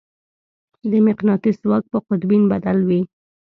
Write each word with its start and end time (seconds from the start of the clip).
د 0.89 0.91
مقناطیس 1.07 1.55
ځواک 1.63 1.83
په 1.91 1.97
قطبین 2.07 2.43
بدل 2.51 2.77
وي. 2.87 3.01